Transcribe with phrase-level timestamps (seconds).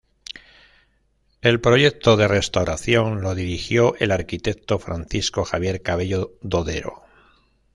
[1.43, 7.03] El proyecto de restauración lo dirigió el arquitecto Francisco Javier Cabello Dodero.